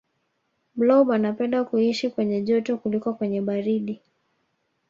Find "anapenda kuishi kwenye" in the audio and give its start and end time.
1.11-2.41